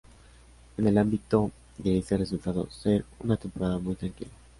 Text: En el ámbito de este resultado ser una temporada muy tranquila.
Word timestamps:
En 0.79 0.87
el 0.87 0.97
ámbito 0.97 1.51
de 1.77 1.99
este 1.99 2.17
resultado 2.17 2.67
ser 2.71 3.05
una 3.21 3.37
temporada 3.37 3.77
muy 3.77 3.93
tranquila. 3.93 4.31